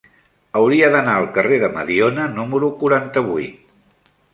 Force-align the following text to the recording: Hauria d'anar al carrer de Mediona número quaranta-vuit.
Hauria 0.61 0.89
d'anar 0.95 1.19
al 1.21 1.29
carrer 1.37 1.61
de 1.65 1.71
Mediona 1.77 2.27
número 2.41 2.75
quaranta-vuit. 2.85 4.15